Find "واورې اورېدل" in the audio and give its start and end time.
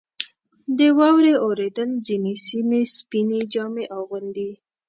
0.97-1.89